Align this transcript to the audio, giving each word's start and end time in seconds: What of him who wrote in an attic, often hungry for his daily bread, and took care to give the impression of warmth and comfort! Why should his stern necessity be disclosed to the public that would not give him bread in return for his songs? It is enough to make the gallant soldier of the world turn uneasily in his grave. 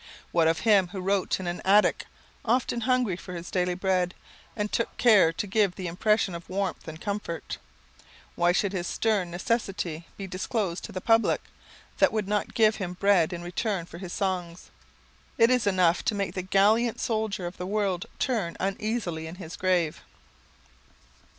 What 0.31 0.47
of 0.47 0.61
him 0.61 0.87
who 0.87 0.99
wrote 0.99 1.39
in 1.39 1.45
an 1.45 1.61
attic, 1.63 2.07
often 2.43 2.81
hungry 2.81 3.15
for 3.15 3.35
his 3.35 3.51
daily 3.51 3.75
bread, 3.75 4.15
and 4.55 4.71
took 4.71 4.97
care 4.97 5.31
to 5.33 5.45
give 5.45 5.75
the 5.75 5.85
impression 5.85 6.33
of 6.33 6.49
warmth 6.49 6.87
and 6.87 6.99
comfort! 6.99 7.59
Why 8.33 8.51
should 8.51 8.73
his 8.73 8.87
stern 8.87 9.29
necessity 9.29 10.07
be 10.17 10.25
disclosed 10.25 10.83
to 10.85 10.91
the 10.91 11.01
public 11.01 11.43
that 11.99 12.11
would 12.11 12.27
not 12.27 12.55
give 12.55 12.77
him 12.77 12.93
bread 12.93 13.31
in 13.31 13.43
return 13.43 13.85
for 13.85 13.99
his 13.99 14.11
songs? 14.11 14.71
It 15.37 15.51
is 15.51 15.67
enough 15.67 16.03
to 16.05 16.15
make 16.15 16.33
the 16.33 16.41
gallant 16.41 16.99
soldier 16.99 17.45
of 17.45 17.57
the 17.57 17.67
world 17.67 18.07
turn 18.17 18.57
uneasily 18.59 19.27
in 19.27 19.35
his 19.35 19.55
grave. 19.55 20.01